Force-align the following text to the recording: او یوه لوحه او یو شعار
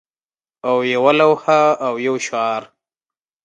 او 0.67 0.75
یوه 0.93 1.11
لوحه 1.19 1.61
او 1.85 1.93
یو 2.05 2.15
شعار 2.25 2.63